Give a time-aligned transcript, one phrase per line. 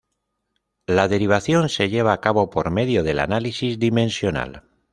[0.87, 4.63] La derivación se lleva a cabo por medio del análisis dimensional.